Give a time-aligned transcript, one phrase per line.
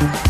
[0.00, 0.29] Thank you.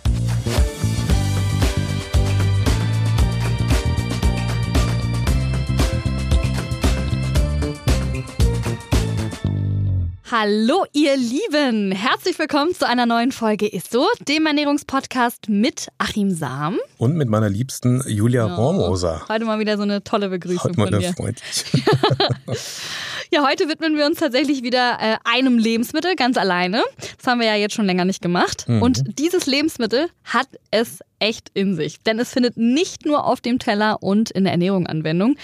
[10.31, 16.79] Hallo ihr Lieben, herzlich willkommen zu einer neuen Folge ISSO, dem Ernährungspodcast mit Achim Sam.
[16.97, 19.25] Und mit meiner liebsten Julia oh, Rohrmoser.
[19.27, 21.13] Heute mal wieder so eine tolle Begrüßung heute mal von dir.
[21.13, 21.65] freundlich.
[23.33, 26.81] ja, heute widmen wir uns tatsächlich wieder äh, einem Lebensmittel ganz alleine.
[27.17, 28.69] Das haben wir ja jetzt schon länger nicht gemacht.
[28.69, 28.81] Mhm.
[28.81, 33.59] Und dieses Lebensmittel hat es echt in sich, denn es findet nicht nur auf dem
[33.59, 35.35] Teller und in der Ernährung Anwendung.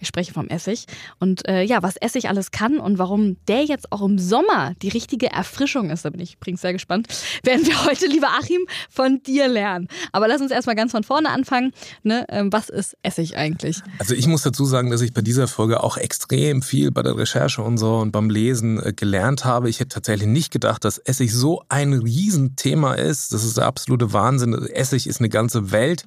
[0.00, 0.86] Ich spreche vom Essig.
[1.18, 4.88] Und äh, ja, was Essig alles kann und warum der jetzt auch im Sommer die
[4.88, 7.08] richtige Erfrischung ist, da bin ich übrigens sehr gespannt,
[7.44, 9.88] werden wir heute, lieber Achim, von dir lernen.
[10.12, 11.72] Aber lass uns erstmal ganz von vorne anfangen.
[12.02, 12.24] Ne?
[12.30, 13.80] Ähm, was ist Essig eigentlich?
[13.98, 17.16] Also ich muss dazu sagen, dass ich bei dieser Folge auch extrem viel bei der
[17.16, 19.68] Recherche und so und beim Lesen äh, gelernt habe.
[19.68, 23.34] Ich hätte tatsächlich nicht gedacht, dass Essig so ein Riesenthema ist.
[23.34, 24.54] Das ist der absolute Wahnsinn.
[24.54, 26.06] Essig ist eine ganze Welt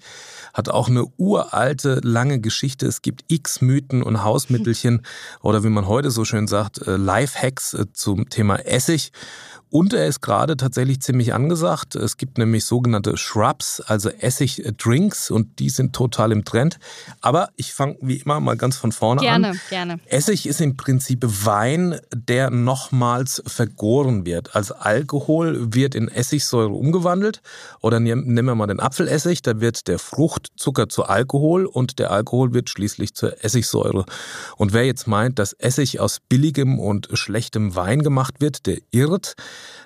[0.53, 2.85] hat auch eine uralte, lange Geschichte.
[2.85, 5.01] Es gibt x Mythen und Hausmittelchen
[5.41, 9.11] oder wie man heute so schön sagt, äh, Lifehacks äh, zum Thema Essig.
[9.73, 11.95] Und er ist gerade tatsächlich ziemlich angesagt.
[11.95, 16.77] Es gibt nämlich sogenannte Shrubs, also Essig-Drinks und die sind total im Trend.
[17.21, 19.59] Aber ich fange wie immer mal ganz von vorne gerne, an.
[19.71, 20.01] Gerne, gerne.
[20.05, 24.55] Essig ist im Prinzip Wein, der nochmals vergoren wird.
[24.55, 27.41] Also Alkohol wird in Essigsäure umgewandelt.
[27.81, 32.53] Oder nehmen wir mal den Apfelessig, da wird der Fruchtzucker zu Alkohol und der Alkohol
[32.53, 34.05] wird schließlich zur Essigsäure.
[34.55, 39.33] Und wer jetzt meint, dass Essig aus billigem und schlechtem Wein gemacht wird, der irrt.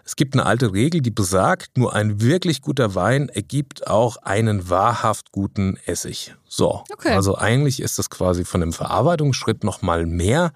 [0.05, 4.69] Es gibt eine alte Regel, die besagt, nur ein wirklich guter Wein ergibt auch einen
[4.69, 6.35] wahrhaft guten Essig.
[6.47, 7.13] So, okay.
[7.13, 10.51] also eigentlich ist das quasi von dem Verarbeitungsschritt noch mal mehr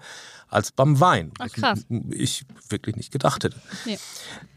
[0.48, 1.32] als beim Wein.
[1.38, 1.80] Ach, krass.
[2.10, 3.56] ich wirklich nicht gedacht hätte.
[3.86, 3.98] Nee.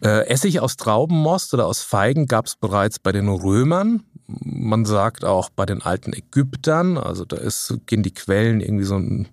[0.01, 5.23] Äh, Essig aus Traubenmost oder aus Feigen gab es bereits bei den Römern man sagt
[5.23, 9.27] auch bei den alten Ägyptern, also da ist, gehen die Quellen irgendwie so ein,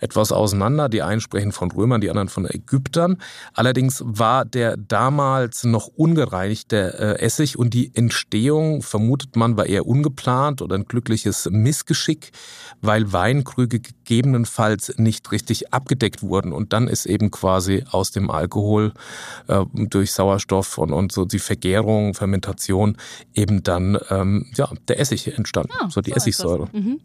[0.00, 0.88] etwas auseinander.
[0.88, 3.18] Die einen sprechen von Römern, die anderen von Ägyptern.
[3.52, 9.86] Allerdings war der damals noch ungereinigte äh, Essig und die Entstehung, vermutet man, war eher
[9.86, 12.30] ungeplant oder ein glückliches Missgeschick,
[12.80, 16.52] weil Weinkrüge gegebenenfalls nicht richtig abgedeckt wurden.
[16.52, 18.92] Und dann ist eben quasi aus dem Alkohol
[19.48, 22.96] äh, durch Sauerstoff und, und so die Vergärung, Fermentation
[23.34, 26.68] eben dann ähm, ja, der Essig entstanden, ah, so die so Essigsäure.
[26.72, 27.00] Mhm.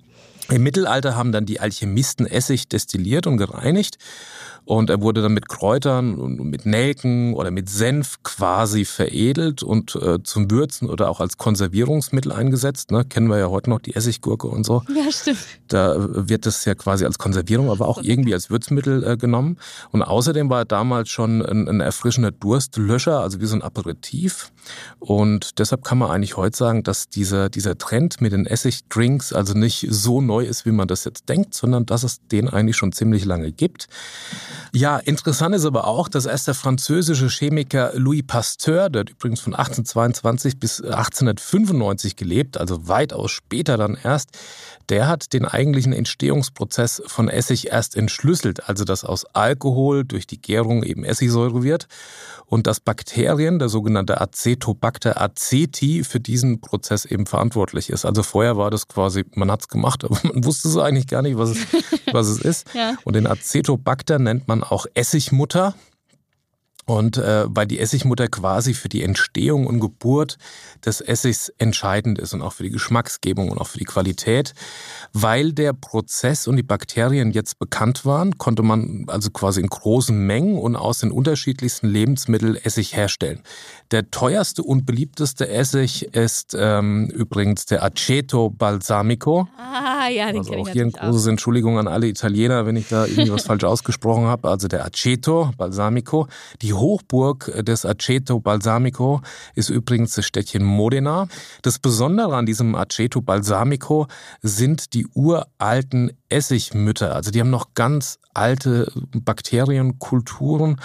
[0.50, 3.97] Im Mittelalter haben dann die Alchemisten Essig destilliert und gereinigt
[4.66, 9.96] und er wurde dann mit Kräutern und mit Nelken oder mit Senf quasi veredelt und
[9.96, 12.91] äh, zum Würzen oder auch als Konservierungsmittel eingesetzt.
[12.91, 13.03] Ne?
[13.03, 14.84] Kennen wir ja heute noch die Essiggurke und so.
[14.96, 15.40] Ja, stimmt.
[15.68, 19.57] Da wird das ja quasi als Konservierung, aber auch irgendwie als Würzmittel äh, genommen.
[19.91, 24.51] Und außerdem war er damals schon ein, ein erfrischender Durstlöscher, also wie so ein Aperitif.
[25.00, 29.53] Und deshalb kann man eigentlich heute sagen, dass dieser, dieser Trend mit den Essigdrinks also
[29.53, 32.94] nicht so neu ist, wie man das jetzt denkt, sondern dass es den eigentlich schon
[32.94, 33.90] ziemlich lange gibt.
[34.74, 39.40] Ja, interessant ist aber auch, dass erst der französische Chemiker Louis Pasteur, der hat übrigens
[39.40, 44.30] von 1822 bis 1895 gelebt, also weitaus später dann erst,
[44.90, 50.42] der hat den eigentlichen Entstehungsprozess von Essig erst entschlüsselt, also dass aus Alkohol durch die
[50.42, 51.88] Gärung eben Essigsäure wird
[52.54, 58.06] und dass Bakterien, der sogenannte Acetobacter aceti, für diesen Prozess eben verantwortlich ist.
[58.06, 61.22] Also vorher war das quasi, man hat es gemacht, aber man wusste so eigentlich gar
[61.22, 61.57] nicht, was es,
[62.12, 62.68] was es ist.
[62.74, 62.95] ja.
[63.06, 65.75] Und den Acetobacter nennt man auch Essigmutter.
[66.85, 70.38] Und äh, weil die Essigmutter quasi für die Entstehung und Geburt
[70.85, 74.53] des Essigs entscheidend ist und auch für die Geschmacksgebung und auch für die Qualität.
[75.13, 80.18] Weil der Prozess und die Bakterien jetzt bekannt waren, konnte man also quasi in großen
[80.18, 83.41] Mengen und aus den unterschiedlichsten Lebensmitteln Essig herstellen.
[83.91, 89.47] Der teuerste und beliebteste Essig ist ähm, übrigens der Aceto Balsamico.
[89.57, 92.89] Ah, ja, den also auch hier eine natürlich große Entschuldigung an alle Italiener, wenn ich
[92.89, 94.50] da irgendwas falsch ausgesprochen habe.
[94.50, 96.27] Also der Aceto Balsamico.
[96.62, 99.22] Die Hochburg des Aceto Balsamico
[99.56, 101.28] ist übrigens das Städtchen Modena.
[101.62, 104.08] Das Besondere an diesem Aceto Balsamico
[104.42, 107.16] sind die uralten Essigmütter.
[107.16, 110.81] Also die haben noch ganz alte Bakterienkulturen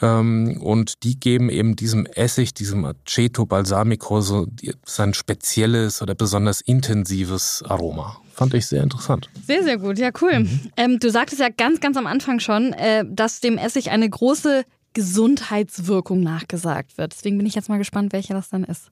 [0.00, 4.46] ähm, und die geben eben diesem Essig, diesem Aceto Balsamico so
[4.84, 8.20] sein spezielles oder besonders intensives Aroma.
[8.32, 9.30] Fand ich sehr interessant.
[9.46, 9.98] Sehr, sehr gut.
[9.98, 10.46] Ja, cool.
[10.76, 14.64] Ähm, du sagtest ja ganz, ganz am Anfang schon, äh, dass dem Essig eine große
[14.96, 17.12] Gesundheitswirkung nachgesagt wird.
[17.12, 18.90] Deswegen bin ich jetzt mal gespannt, welcher das dann ist.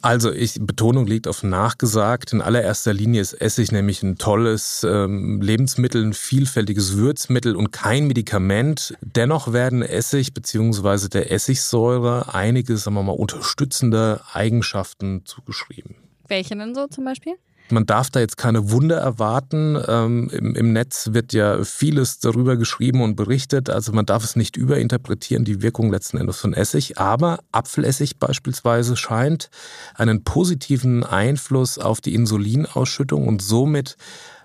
[0.00, 2.32] Also ich, Betonung liegt auf nachgesagt.
[2.32, 8.06] In allererster Linie ist Essig nämlich ein tolles ähm, Lebensmittel, ein vielfältiges Würzmittel und kein
[8.06, 8.94] Medikament.
[9.00, 11.08] Dennoch werden Essig bzw.
[11.08, 15.96] der Essigsäure einige, sagen wir mal, unterstützende Eigenschaften zugeschrieben.
[16.28, 17.34] Welche denn so zum Beispiel?
[17.70, 19.80] Man darf da jetzt keine Wunder erwarten.
[19.86, 23.70] Ähm, im, im, Netz wird ja vieles darüber geschrieben und berichtet.
[23.70, 26.98] Also man darf es nicht überinterpretieren, die Wirkung letzten Endes von Essig.
[26.98, 29.50] Aber Apfelessig beispielsweise scheint
[29.94, 33.96] einen positiven Einfluss auf die Insulinausschüttung und somit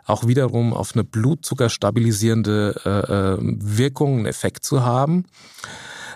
[0.05, 5.25] auch wiederum auf eine blutzuckerstabilisierende äh, äh Wirkung, einen Effekt zu haben.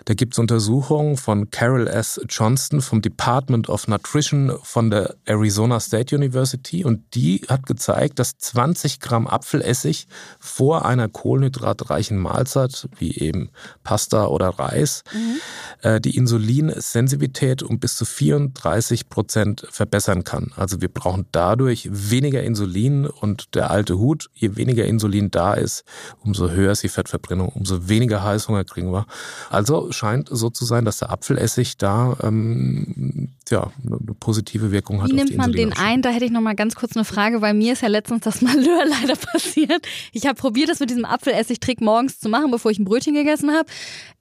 [0.07, 2.21] Da gibt es Untersuchungen von Carol S.
[2.30, 8.38] Johnston vom Department of Nutrition von der Arizona State University und die hat gezeigt, dass
[8.38, 10.07] 20 Gramm Apfelessig
[10.39, 13.50] vor einer kohlenhydratreichen Mahlzeit, wie eben
[13.83, 15.39] Pasta oder Reis, mhm.
[15.81, 20.53] äh, die Insulinsensitivität um bis zu 34 Prozent verbessern kann.
[20.56, 25.83] Also wir brauchen dadurch weniger Insulin und der alte Hut, je weniger Insulin da ist,
[26.24, 29.06] umso höher ist die Fettverbrennung, umso weniger Heißhunger kriegen wir.
[29.50, 35.09] Also scheint so zu sein, dass der Apfelessig da ähm, ja, eine positive Wirkung hat.
[35.09, 36.01] Wie nimmt man den ein?
[36.01, 38.41] Da hätte ich noch mal ganz kurz eine Frage, weil mir ist ja letztens das
[38.41, 39.85] Malheur leider passiert.
[40.13, 43.51] Ich habe probiert, das mit diesem Apfelessig-Trick morgens zu machen, bevor ich ein Brötchen gegessen
[43.51, 43.69] habe.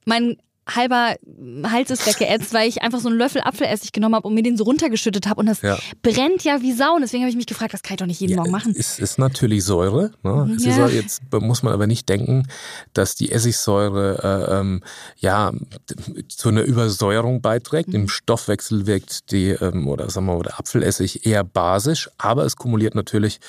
[0.05, 0.37] Mein
[0.67, 1.15] halber
[1.65, 4.57] Hals ist weggeätzt, weil ich einfach so einen Löffel Apfelessig genommen habe und mir den
[4.57, 5.41] so runtergeschüttet habe.
[5.41, 5.79] Und das ja.
[6.03, 6.95] brennt ja wie Sau.
[6.95, 8.75] Und deswegen habe ich mich gefragt, das kann ich doch nicht jeden ja, Morgen machen.
[8.77, 10.13] Es ist natürlich Säure.
[10.23, 10.57] Ne?
[10.59, 10.87] Ja.
[10.87, 12.49] Ist, jetzt muss man aber nicht denken,
[12.95, 14.83] dass die Essigsäure äh, ähm,
[15.19, 15.53] ja
[16.29, 17.91] zu einer Übersäuerung beiträgt.
[17.91, 17.95] Mhm.
[17.95, 22.57] Im Stoffwechsel wirkt die ähm, oder sagen wir mal, der Apfelessig eher basisch, aber es
[22.57, 23.41] kumuliert natürlich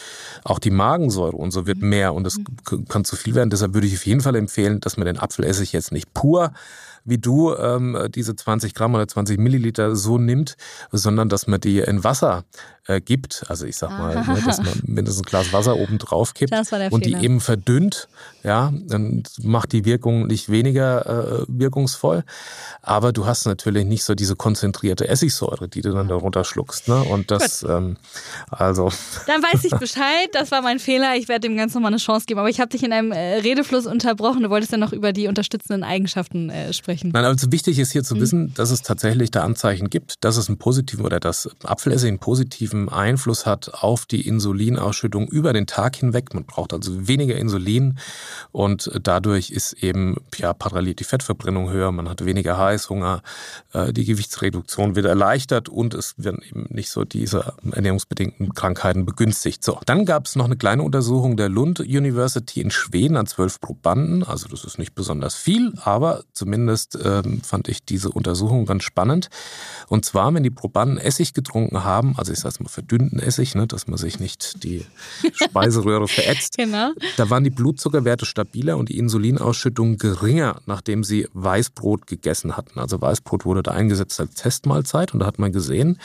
[0.44, 1.90] auch die Magensäure und so wird mhm.
[1.90, 2.88] mehr und es mhm.
[2.88, 3.50] kann zu viel werden.
[3.50, 6.52] Deshalb würde ich auf jeden Fall empfehlen, dass man den Apfelessig jetzt nicht pur
[7.07, 10.56] wie du ähm, diese 20 Gramm oder 20 Milliliter so nimmt,
[10.92, 12.44] sondern dass man die in Wasser
[12.88, 13.44] äh, gibt.
[13.48, 16.54] Also ich sag mal, ne, dass man mindestens ein Glas Wasser oben drauf kippt
[16.92, 18.07] und die eben verdünnt.
[18.44, 22.24] Ja, dann macht die Wirkung nicht weniger äh, wirkungsvoll.
[22.81, 26.88] Aber du hast natürlich nicht so diese konzentrierte Essigsäure, die du dann darunter schluckst.
[26.88, 27.04] Ne?
[27.04, 27.98] Und das, ähm,
[28.50, 28.89] also.
[29.27, 30.30] Dann weiß ich Bescheid.
[30.31, 31.15] Das war mein Fehler.
[31.15, 32.39] Ich werde dem Ganzen nochmal eine Chance geben.
[32.39, 34.44] Aber ich habe dich in einem äh, Redefluss unterbrochen.
[34.44, 37.11] Du wolltest ja noch über die unterstützenden Eigenschaften äh, sprechen.
[37.13, 38.19] Nein, also wichtig ist hier zu mhm.
[38.19, 42.19] wissen, dass es tatsächlich da Anzeichen gibt, dass es einen positiven oder dass Apfelessig einen
[42.19, 46.33] positiven Einfluss hat auf die Insulinausschüttung über den Tag hinweg.
[46.33, 47.97] Man braucht also weniger Insulin
[48.51, 53.21] und dadurch ist eben ja parallel die Fettverbrennung höher, man hat weniger Heißhunger,
[53.73, 59.63] äh, die Gewichtsreduktion wird erleichtert und es werden eben nicht so diese ernährungsbedingten Krankheiten begünstigt.
[59.63, 63.59] So, dann gab es noch eine kleine Untersuchung der Lund University in Schweden an zwölf
[63.59, 64.23] Probanden.
[64.23, 69.29] Also das ist nicht besonders viel, aber zumindest ähm, fand ich diese Untersuchung ganz spannend.
[69.87, 73.56] Und zwar, wenn die Probanden Essig getrunken haben, also ich sage es mal verdünnten Essig,
[73.56, 74.85] ne, dass man sich nicht die
[75.33, 76.91] Speiseröhre verätzt, genau.
[77.17, 82.79] da waren die Blutzuckerwerte stabiler und die Insulinausschüttung geringer, nachdem sie Weißbrot gegessen hatten.
[82.79, 85.99] Also Weißbrot wurde da eingesetzt als Testmahlzeit und da hat man gesehen,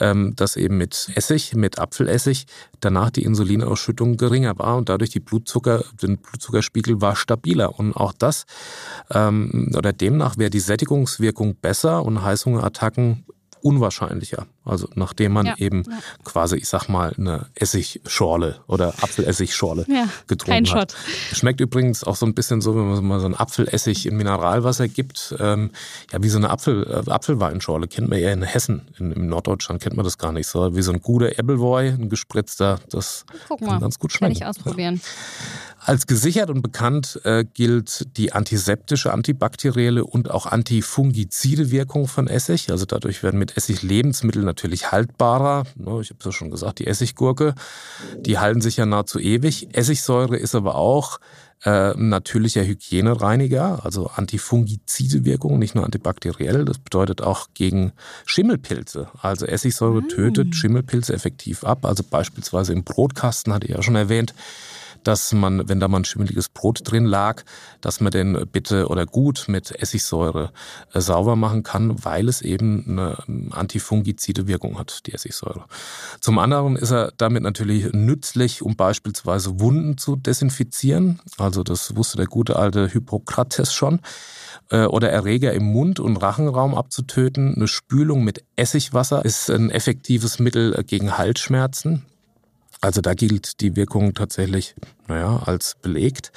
[0.00, 2.46] ähm, dass eben mit Essig, mit Apfelessig
[2.80, 7.78] danach die Insulinausschüttung geringer war und dadurch die Blutzucker, den Blutzuckerspiegel war stabiler.
[7.78, 8.46] Und auch das
[9.10, 13.26] ähm, oder demnach wäre die Sättigungswirkung besser und Heißhungerattacken
[13.62, 14.46] unwahrscheinlicher.
[14.64, 15.98] Also nachdem man ja, eben ja.
[16.24, 20.92] quasi, ich sag mal, eine Essigschorle oder Apfelessigschorle ja, getrunken hat.
[20.92, 21.36] Shot.
[21.36, 24.86] Schmeckt übrigens auch so ein bisschen so, wenn man mal so ein Apfelessig in Mineralwasser
[24.86, 25.70] gibt, ähm,
[26.12, 27.88] ja wie so eine Apfel, äh, Apfelweinschorle.
[27.88, 30.76] Kennt man eher in Hessen, in, in, Norddeutschland kennt man das gar nicht so.
[30.76, 34.38] Wie so ein guter Appleboy, ein gespritzter, das Guck kann mal, ganz gut schmecken.
[34.38, 35.00] Kann ich ausprobieren.
[35.86, 42.72] Als gesichert und bekannt äh, gilt die antiseptische, antibakterielle und auch antifungizide Wirkung von Essig.
[42.72, 45.62] Also dadurch werden mit Essig Lebensmittel natürlich haltbarer.
[45.76, 47.54] Ne, ich habe es ja schon gesagt, die Essiggurke,
[48.18, 49.68] die halten sich ja nahezu ewig.
[49.76, 51.20] Essigsäure ist aber auch
[51.64, 56.64] äh, natürlicher Hygienereiniger, also antifungizide Wirkung, nicht nur antibakteriell.
[56.64, 57.92] Das bedeutet auch gegen
[58.24, 59.06] Schimmelpilze.
[59.22, 60.08] Also Essigsäure mm.
[60.08, 61.84] tötet Schimmelpilze effektiv ab.
[61.84, 64.34] Also beispielsweise im Brotkasten, hatte ich ja schon erwähnt,
[65.06, 67.44] dass man, wenn da mal ein schimmeliges Brot drin lag,
[67.80, 70.52] dass man den bitte oder gut mit Essigsäure
[70.92, 75.64] äh, sauber machen kann, weil es eben eine antifungizide Wirkung hat, die Essigsäure.
[76.20, 81.20] Zum anderen ist er damit natürlich nützlich, um beispielsweise Wunden zu desinfizieren.
[81.38, 84.00] Also das wusste der gute alte Hippokrates schon
[84.70, 87.54] äh, oder Erreger im Mund- und Rachenraum abzutöten.
[87.54, 92.04] Eine Spülung mit Essigwasser ist ein effektives Mittel gegen Halsschmerzen.
[92.80, 94.74] Also da gilt die Wirkung tatsächlich
[95.08, 96.32] naja, als belegt.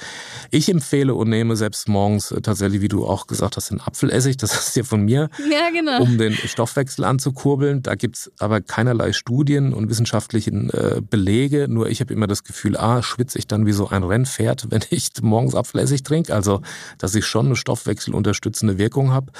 [0.50, 4.36] Ich empfehle und nehme selbst morgens äh, tatsächlich, wie du auch gesagt hast, den Apfelessig.
[4.36, 6.02] Das ist ja von mir, ja, genau.
[6.02, 7.82] um den Stoffwechsel anzukurbeln.
[7.82, 11.66] Da gibt's aber keinerlei Studien und wissenschaftlichen äh, Belege.
[11.68, 14.82] Nur ich habe immer das Gefühl, ah, schwitze ich dann wie so ein Rennpferd, wenn
[14.90, 16.34] ich morgens Apfelessig trinke.
[16.34, 16.62] Also,
[16.98, 19.32] dass ich schon eine stoffwechselunterstützende Wirkung habe.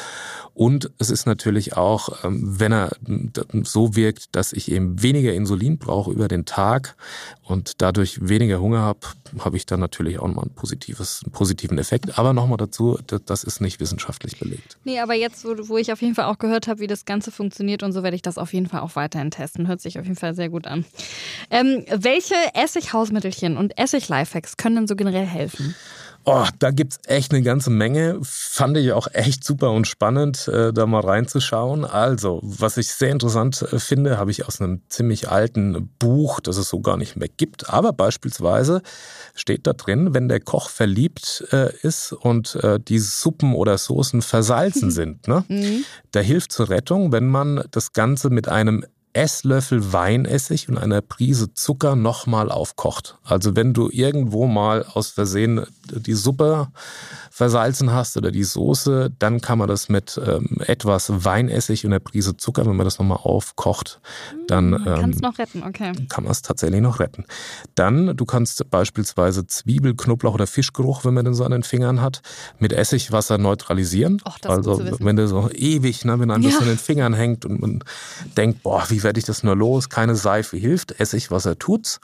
[0.55, 2.91] Und es ist natürlich auch, ähm, wenn er
[3.63, 6.97] so wirkt, dass ich eben weniger Insulin brauche über den Tag
[7.43, 9.01] und dadurch weniger Hunger habe,
[9.39, 12.19] habe ich dann natürlich auch mal ein positives, einen positiven Effekt.
[12.19, 14.77] Aber nochmal dazu, das ist nicht wissenschaftlich belegt.
[14.85, 17.31] Nee, aber jetzt, wo, wo ich auf jeden Fall auch gehört habe, wie das Ganze
[17.31, 19.69] funktioniert und so, werde ich das auf jeden Fall auch weiterhin testen.
[19.69, 20.85] Hört sich auf jeden Fall sehr gut an.
[21.51, 25.75] Ähm, welche Essig-Hausmittelchen und Essig-Lifehacks können denn so generell helfen?
[26.25, 28.19] Oh, da gibt's echt eine ganze Menge.
[28.23, 31.85] Fand ich auch echt super und spannend, äh, da mal reinzuschauen.
[31.85, 36.59] Also, was ich sehr interessant äh, finde, habe ich aus einem ziemlich alten Buch, das
[36.59, 37.71] es so gar nicht mehr gibt.
[37.71, 38.83] Aber beispielsweise
[39.35, 44.21] steht da drin, wenn der Koch verliebt äh, ist und äh, die Suppen oder Soßen
[44.21, 45.45] versalzen sind, ne?
[45.49, 45.85] Mhm.
[46.13, 51.53] Da hilft zur Rettung, wenn man das Ganze mit einem Esslöffel Weinessig und einer Prise
[51.53, 53.19] Zucker nochmal aufkocht.
[53.25, 56.69] Also wenn du irgendwo mal aus Versehen die Suppe
[57.31, 62.01] versalzen hast oder die Soße, dann kann man das mit ähm, etwas Weinessig und einer
[62.01, 64.01] Prise Zucker, wenn man das nochmal aufkocht,
[64.47, 65.93] dann hm, ähm, kannst noch retten, okay.
[66.09, 67.25] Kann man es tatsächlich noch retten.
[67.75, 72.01] Dann, du kannst beispielsweise Zwiebel, Knoblauch oder Fischgeruch, wenn man den so an den Fingern
[72.01, 72.23] hat,
[72.59, 74.23] mit Essigwasser neutralisieren.
[74.27, 76.51] Och, das also wenn du so ewig, ne, wenn einem ja.
[76.51, 77.83] das an den Fingern hängt und man
[78.37, 79.89] denkt, boah, wie werde ich das nur los?
[79.89, 82.01] Keine Seife hilft, Essigwasser tut's.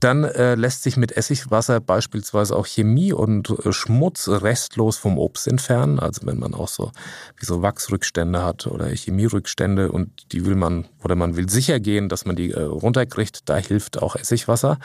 [0.00, 5.48] Dann äh, lässt sich mit Essigwasser beispielsweise auch Chemie und äh, Schmutz restlos vom Obst
[5.48, 5.98] entfernen.
[5.98, 6.92] Also wenn man auch so
[7.36, 12.08] wie so Wachsrückstände hat oder Chemierückstände und die will man oder man will sicher gehen,
[12.08, 14.78] dass man die äh, runterkriegt, da hilft auch Essigwasser.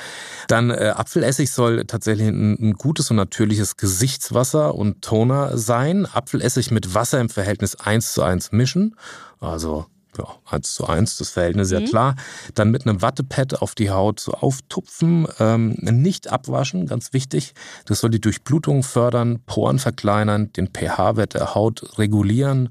[0.47, 6.05] Dann äh, Apfelessig soll tatsächlich ein, ein gutes und natürliches Gesichtswasser und Toner sein.
[6.05, 8.95] Apfelessig mit Wasser im Verhältnis 1 zu 1 mischen.
[9.39, 9.85] Also
[10.17, 11.79] ja, eins zu eins, das Verhältnis mhm.
[11.79, 12.15] ja klar.
[12.53, 17.53] Dann mit einem Wattepad auf die Haut so auftupfen, ähm, nicht abwaschen, ganz wichtig.
[17.85, 22.69] Das soll die Durchblutung fördern, Poren verkleinern, den pH-Wert der Haut regulieren.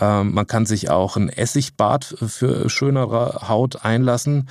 [0.00, 4.48] Ähm, man kann sich auch ein Essigbad für schönere Haut einlassen.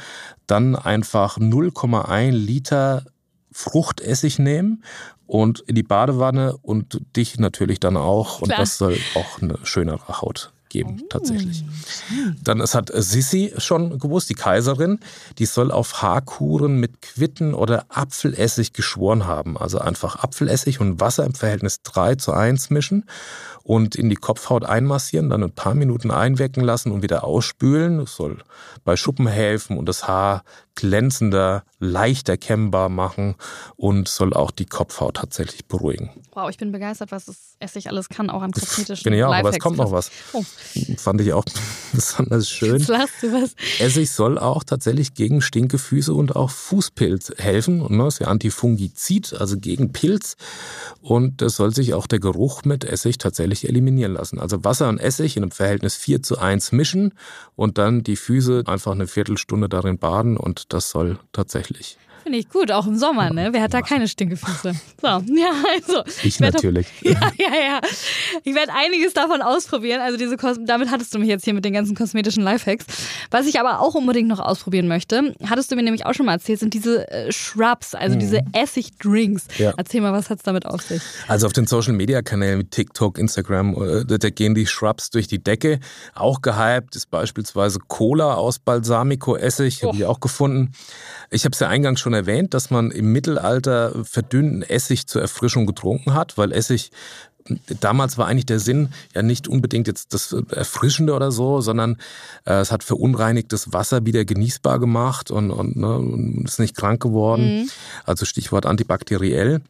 [0.47, 3.03] Dann einfach 0,1 Liter
[3.51, 4.83] Fruchtessig nehmen
[5.27, 8.37] und in die Badewanne und dich natürlich dann auch.
[8.37, 8.41] Klar.
[8.41, 11.05] Und das soll auch eine schönere Haut geben, oh.
[11.07, 11.63] tatsächlich.
[12.43, 14.99] Dann, es hat Sissi schon gewusst, die Kaiserin,
[15.37, 19.57] die soll auf Haarkuren mit Quitten oder Apfelessig geschworen haben.
[19.57, 23.05] Also einfach Apfelessig und Wasser im Verhältnis 3 zu 1 mischen
[23.63, 27.99] und in die Kopfhaut einmassieren, dann ein paar Minuten einwecken lassen und wieder ausspülen.
[27.99, 28.39] Das soll
[28.83, 30.43] bei Schuppen helfen und das Haar
[30.75, 33.35] glänzender, leicht erkennbar machen
[33.75, 36.09] und soll auch die Kopfhaut tatsächlich beruhigen.
[36.33, 39.33] Wow, ich bin begeistert, was das Essig alles kann, auch an kosmetischen Bin ich auch,
[39.33, 40.11] aber es kommt noch was.
[40.33, 40.43] Oh.
[40.97, 41.45] Fand ich auch
[41.95, 42.77] besonders schön.
[42.77, 43.55] Jetzt lachst du was.
[43.79, 47.81] Essig soll auch tatsächlich gegen Stinkefüße und auch Fußpilz helfen.
[47.81, 50.35] Und ne, ist ja Antifungizid, also gegen Pilz.
[51.01, 54.39] Und das soll sich auch der Geruch mit Essig tatsächlich eliminieren lassen.
[54.39, 57.13] Also Wasser und Essig in einem Verhältnis 4 zu 1 mischen
[57.55, 62.49] und dann die Füße einfach eine Viertelstunde darin baden und das soll tatsächlich Finde ich
[62.49, 63.49] gut, auch im Sommer, ne?
[63.51, 64.73] Wer hat da keine Stinkefüße?
[65.03, 66.01] So, ja, also.
[66.05, 66.87] Ich, ich natürlich.
[66.87, 67.81] Auf, ja, ja, ja.
[68.45, 69.99] Ich werde einiges davon ausprobieren.
[69.99, 72.85] Also diese Kos damit hattest du mich jetzt hier mit den ganzen kosmetischen Lifehacks.
[73.29, 76.33] Was ich aber auch unbedingt noch ausprobieren möchte, hattest du mir nämlich auch schon mal
[76.33, 78.19] erzählt, sind diese äh, Shrubs, also mhm.
[78.19, 79.47] diese Essigdrinks.
[79.57, 79.73] Ja.
[79.75, 81.01] Erzähl mal, was hat es damit auf sich?
[81.27, 85.27] Also auf den Social Media Kanälen wie TikTok, Instagram, äh, da gehen die Shrubs durch
[85.27, 85.81] die Decke.
[86.15, 90.71] Auch gehypt ist beispielsweise Cola aus Balsamico-Essig, habe ich auch gefunden.
[91.29, 95.65] Ich habe es ja eingangs schon erwähnt, dass man im Mittelalter verdünnten Essig zur Erfrischung
[95.65, 96.91] getrunken hat, weil Essig
[97.79, 101.97] damals war eigentlich der Sinn ja nicht unbedingt jetzt das Erfrischende oder so, sondern
[102.45, 107.01] äh, es hat verunreinigtes Wasser wieder genießbar gemacht und, und, ne, und ist nicht krank
[107.01, 107.61] geworden.
[107.61, 107.69] Mhm.
[108.05, 109.61] Also Stichwort antibakteriell.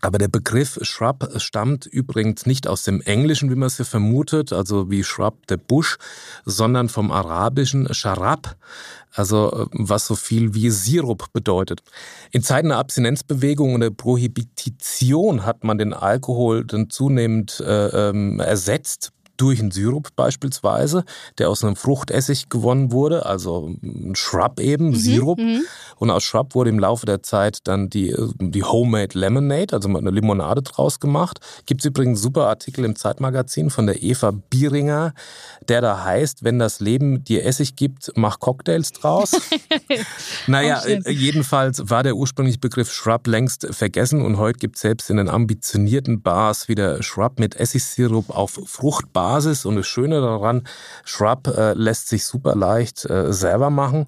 [0.00, 4.52] Aber der Begriff Shrub stammt übrigens nicht aus dem Englischen, wie man es hier vermutet,
[4.52, 5.98] also wie Shrub der Busch,
[6.44, 8.56] sondern vom arabischen Sharab,
[9.12, 11.82] also was so viel wie Sirup bedeutet.
[12.30, 18.38] In Zeiten der Abstinenzbewegung und der Prohibition hat man den Alkohol dann zunehmend äh, ähm,
[18.38, 21.04] ersetzt durch einen Sirup beispielsweise,
[21.38, 25.38] der aus einem Fruchtessig gewonnen wurde, also ein Shrub eben, mhm, Sirup.
[25.38, 25.62] Mhm.
[25.96, 30.10] Und aus Shrub wurde im Laufe der Zeit dann die, die Homemade Lemonade, also eine
[30.10, 31.40] Limonade draus gemacht.
[31.66, 35.14] Gibt es übrigens super Artikel im Zeitmagazin von der Eva Bieringer,
[35.68, 39.32] der da heißt, wenn das Leben dir Essig gibt, mach Cocktails draus.
[40.46, 45.10] naja, oh, jedenfalls war der ursprüngliche Begriff Shrub längst vergessen und heute gibt es selbst
[45.10, 48.58] in den ambitionierten Bars wieder Shrub mit Essigsirup auf
[49.28, 49.64] Fruchtbasis.
[49.64, 50.62] Und das Schöne daran,
[51.04, 54.06] Shrub äh, lässt sich super leicht äh, selber machen.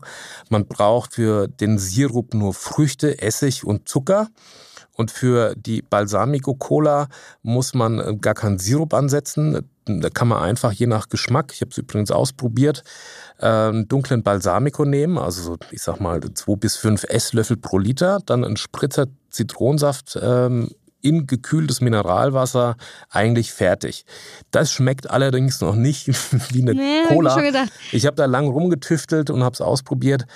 [0.49, 4.29] Man braucht für den Sirup nur Früchte, Essig und Zucker.
[4.97, 7.09] Und für die Balsamico Cola
[7.43, 9.67] muss man äh, gar keinen Sirup ansetzen.
[9.87, 12.85] Da kann man einfach je nach Geschmack, ich habe es übrigens ausprobiert,
[13.39, 18.45] einen dunklen Balsamico nehmen, also ich sag mal zwei bis fünf Esslöffel pro Liter, dann
[18.45, 20.71] einen Spritzer Zitronensaft ähm,
[21.03, 22.77] in gekühltes Mineralwasser
[23.09, 24.05] eigentlich fertig.
[24.51, 26.09] Das schmeckt allerdings noch nicht
[26.53, 27.37] wie eine nee, Cola.
[27.37, 30.27] Hab ich, ich habe da lang rumgetüftelt und habe es ausprobiert.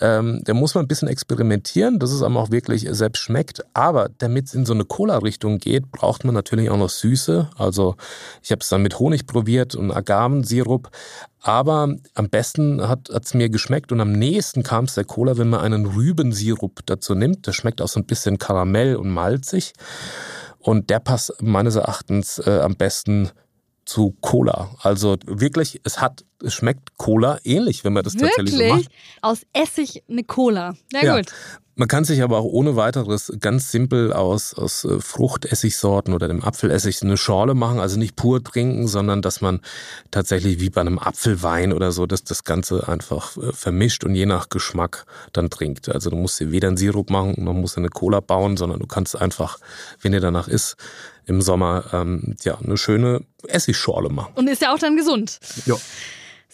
[0.00, 3.64] Ähm, da muss man ein bisschen experimentieren, dass es einem auch wirklich selbst schmeckt.
[3.74, 7.50] Aber damit es in so eine Cola-Richtung geht, braucht man natürlich auch noch Süße.
[7.56, 7.96] Also
[8.42, 10.90] ich habe es dann mit Honig probiert und Agavensirup.
[11.46, 15.50] Aber am besten hat es mir geschmeckt und am nächsten kam es der Cola, wenn
[15.50, 17.46] man einen Rübensirup dazu nimmt.
[17.46, 19.74] Der schmeckt auch so ein bisschen Karamell und malzig.
[20.58, 23.30] Und der passt meines Erachtens äh, am besten
[23.84, 24.74] zu Cola.
[24.80, 28.36] Also wirklich, es hat, es schmeckt Cola ähnlich, wenn man das wirklich?
[28.36, 28.88] tatsächlich so macht.
[29.20, 30.74] Aus Essig eine Cola.
[30.94, 31.16] Na ja.
[31.16, 31.26] gut.
[31.76, 36.44] Man kann sich aber auch ohne weiteres ganz simpel aus, aus äh, Fruchtessigsorten oder dem
[36.44, 39.60] Apfelessig eine Schorle machen, also nicht pur trinken, sondern dass man
[40.12, 44.26] tatsächlich wie bei einem Apfelwein oder so, dass das Ganze einfach äh, vermischt und je
[44.26, 45.88] nach Geschmack dann trinkt.
[45.88, 48.78] Also du musst dir weder einen Sirup machen, noch musst du eine Cola bauen, sondern
[48.78, 49.58] du kannst einfach,
[50.00, 50.76] wenn dir danach ist,
[51.26, 54.32] im Sommer ähm, ja eine schöne Essigschorle machen.
[54.36, 55.40] Und ist ja auch dann gesund.
[55.66, 55.76] Ja.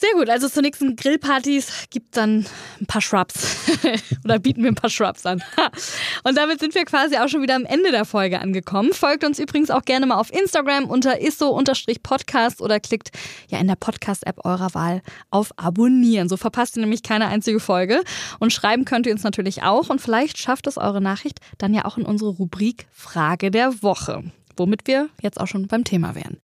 [0.00, 2.46] Sehr gut, also zur nächsten Grillpartys gibt dann
[2.80, 3.58] ein paar Shrubs
[4.24, 5.42] oder bieten wir ein paar Shrubs an.
[6.24, 8.94] Und damit sind wir quasi auch schon wieder am Ende der Folge angekommen.
[8.94, 13.10] Folgt uns übrigens auch gerne mal auf Instagram unter isso-podcast oder klickt
[13.48, 16.30] ja in der Podcast-App eurer Wahl auf Abonnieren.
[16.30, 18.02] So verpasst ihr nämlich keine einzige Folge.
[18.38, 21.84] Und schreiben könnt ihr uns natürlich auch und vielleicht schafft es eure Nachricht dann ja
[21.84, 24.24] auch in unsere Rubrik Frage der Woche,
[24.56, 26.38] womit wir jetzt auch schon beim Thema wären.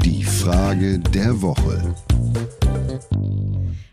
[0.00, 1.94] Die Frage der Woche.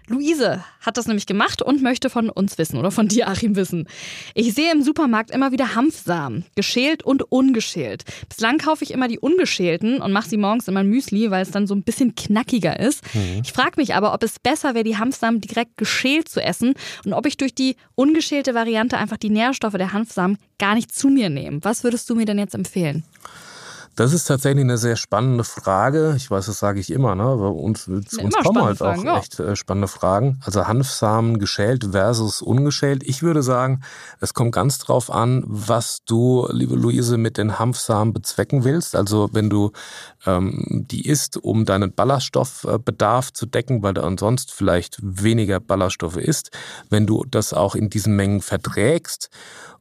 [0.08, 3.88] Luise hat das nämlich gemacht und möchte von uns wissen oder von dir, Achim, wissen.
[4.34, 8.04] Ich sehe im Supermarkt immer wieder Hanfsamen, geschält und ungeschält.
[8.28, 11.52] Bislang kaufe ich immer die ungeschälten und mache sie morgens in mein Müsli, weil es
[11.52, 13.04] dann so ein bisschen knackiger ist.
[13.16, 13.42] Mhm.
[13.44, 16.74] Ich frage mich aber, ob es besser wäre, die Hanfsamen direkt geschält zu essen
[17.06, 21.08] und ob ich durch die ungeschälte Variante einfach die Nährstoffe der Hanfsamen gar nicht zu
[21.08, 21.60] mir nehme.
[21.64, 23.04] Was würdest du mir denn jetzt empfehlen?
[23.96, 26.14] Das ist tatsächlich eine sehr spannende Frage.
[26.18, 27.24] Ich weiß, das sage ich immer, ne?
[27.24, 29.18] Aber uns, uns kommen halt Fragen, auch ja.
[29.20, 30.40] echt äh, spannende Fragen.
[30.44, 33.04] Also Hanfsamen geschält versus ungeschält.
[33.04, 33.82] Ich würde sagen,
[34.20, 38.96] es kommt ganz drauf an, was du, liebe Luise, mit den Hanfsamen bezwecken willst.
[38.96, 39.72] Also wenn du
[40.26, 46.50] ähm, die isst, um deinen Ballaststoffbedarf zu decken, weil du ansonsten vielleicht weniger Ballaststoffe isst.
[46.90, 49.30] Wenn du das auch in diesen Mengen verträgst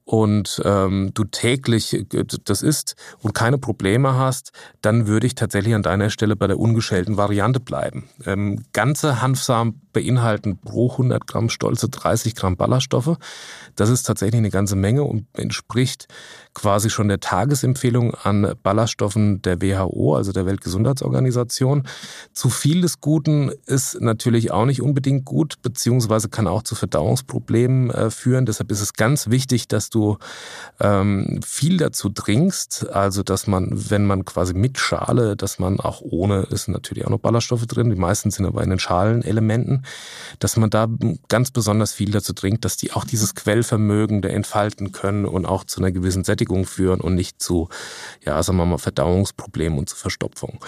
[0.04, 5.74] und ähm, du täglich äh, das isst und keine Probleme hast, dann würde ich tatsächlich
[5.74, 8.08] an deiner Stelle bei der ungeschälten Variante bleiben.
[8.26, 13.16] Ähm, ganze Hanfsamen beinhalten pro 100 Gramm stolze 30 Gramm Ballaststoffe.
[13.76, 16.08] Das ist tatsächlich eine ganze Menge und entspricht
[16.54, 21.84] quasi schon der Tagesempfehlung an Ballaststoffen der WHO, also der Weltgesundheitsorganisation.
[22.32, 27.90] Zu viel des Guten ist natürlich auch nicht unbedingt gut, beziehungsweise kann auch zu Verdauungsproblemen
[27.90, 28.44] äh, führen.
[28.44, 30.18] Deshalb ist es ganz wichtig, dass du
[30.80, 32.90] ähm, viel dazu trinkst.
[32.90, 37.10] Also, dass man, wenn man quasi mit Schale, dass man auch ohne, ist natürlich auch
[37.10, 39.81] noch Ballaststoffe drin, die meisten sind aber in den Schalenelementen,
[40.38, 40.88] dass man da
[41.28, 45.64] ganz besonders viel dazu trinkt, dass die auch dieses Quellvermögen der entfalten können und auch
[45.64, 47.68] zu einer gewissen Sättigung Sättigung führen und nicht zu,
[48.24, 50.58] ja, sagen wir mal, Verdauungsproblemen und zu Verstopfung.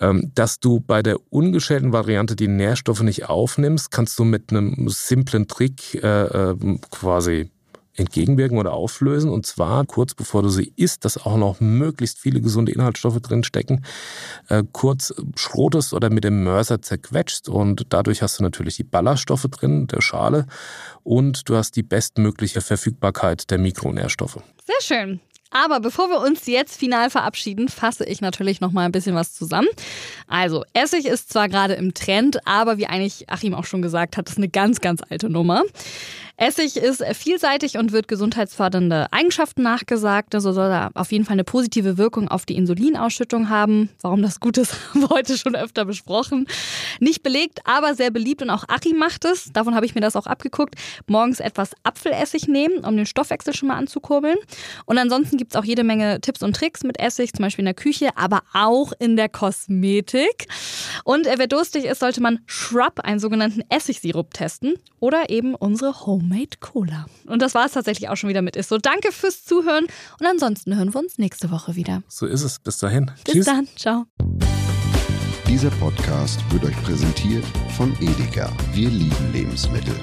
[0.00, 4.88] Ähm, dass du bei der ungeschälten Variante die Nährstoffe nicht aufnimmst, kannst du mit einem
[4.88, 7.51] simplen Trick äh, äh, quasi
[7.96, 9.30] entgegenwirken oder auflösen.
[9.30, 13.44] Und zwar kurz bevor du sie isst, dass auch noch möglichst viele gesunde Inhaltsstoffe drin
[13.44, 13.84] stecken,
[14.48, 17.48] äh, kurz schrotest oder mit dem Mörser zerquetscht.
[17.48, 20.46] Und dadurch hast du natürlich die Ballaststoffe drin, der Schale.
[21.02, 24.38] Und du hast die bestmögliche Verfügbarkeit der Mikronährstoffe.
[24.64, 25.20] Sehr schön.
[25.52, 29.34] Aber bevor wir uns jetzt final verabschieden, fasse ich natürlich noch mal ein bisschen was
[29.34, 29.68] zusammen.
[30.26, 34.28] Also, Essig ist zwar gerade im Trend, aber wie eigentlich Achim auch schon gesagt hat,
[34.28, 35.62] ist eine ganz, ganz alte Nummer.
[36.38, 40.34] Essig ist vielseitig und wird gesundheitsfördernde Eigenschaften nachgesagt.
[40.34, 43.90] Also soll er auf jeden Fall eine positive Wirkung auf die Insulinausschüttung haben.
[44.00, 46.48] Warum das gut ist, haben wir heute schon öfter besprochen.
[46.98, 49.52] Nicht belegt, aber sehr beliebt und auch Achim macht es.
[49.52, 50.74] Davon habe ich mir das auch abgeguckt.
[51.06, 54.38] Morgens etwas Apfelessig nehmen, um den Stoffwechsel schon mal anzukurbeln.
[54.86, 57.66] Und ansonsten gibt es auch jede Menge Tipps und Tricks mit Essig, zum Beispiel in
[57.66, 60.46] der Küche, aber auch in der Kosmetik.
[61.02, 66.58] Und wer durstig ist, sollte man Shrub, einen sogenannten Essigsirup, testen oder eben unsere Homemade
[66.60, 67.06] Cola.
[67.26, 68.78] Und das war es tatsächlich auch schon wieder mit Isso.
[68.78, 69.86] Danke fürs Zuhören
[70.20, 72.04] und ansonsten hören wir uns nächste Woche wieder.
[72.06, 72.60] So ist es.
[72.60, 73.10] Bis dahin.
[73.24, 73.46] Bis Tschüss.
[73.46, 73.66] dann.
[73.74, 74.04] Ciao.
[75.48, 77.44] Dieser Podcast wird euch präsentiert
[77.76, 78.48] von Edeka.
[78.74, 79.96] Wir lieben Lebensmittel.